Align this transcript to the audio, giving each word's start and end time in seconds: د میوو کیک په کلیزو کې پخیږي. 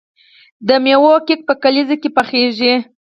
د 0.67 0.69
میوو 0.83 1.13
کیک 1.27 1.41
په 1.47 1.53
کلیزو 1.63 1.95
کې 2.01 2.09
پخیږي. 2.17 2.73